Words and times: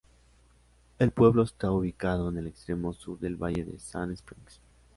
El 0.97 1.11
pueblo 1.11 1.43
está 1.43 1.69
ubicado 1.69 2.29
en 2.29 2.37
el 2.39 2.47
extremo 2.47 2.91
sur 2.91 3.19
del 3.19 3.35
Valle 3.35 3.63
de 3.65 3.77
Sand 3.77 4.13
Springs. 4.13 4.59